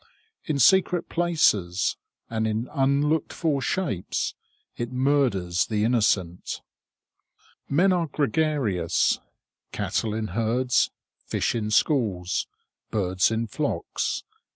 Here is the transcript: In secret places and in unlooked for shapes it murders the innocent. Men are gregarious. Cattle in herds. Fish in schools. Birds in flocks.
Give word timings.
In 0.45 0.57
secret 0.57 1.09
places 1.09 1.95
and 2.27 2.47
in 2.47 2.67
unlooked 2.73 3.31
for 3.31 3.61
shapes 3.61 4.33
it 4.75 4.91
murders 4.91 5.67
the 5.67 5.83
innocent. 5.83 6.61
Men 7.69 7.93
are 7.93 8.07
gregarious. 8.07 9.19
Cattle 9.71 10.15
in 10.15 10.29
herds. 10.29 10.89
Fish 11.27 11.53
in 11.53 11.69
schools. 11.69 12.47
Birds 12.89 13.29
in 13.29 13.45
flocks. 13.45 14.23